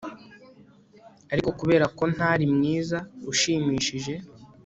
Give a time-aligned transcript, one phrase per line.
[1.33, 2.97] Ariko kubera ko ntari mwiza
[3.31, 4.13] ushimishije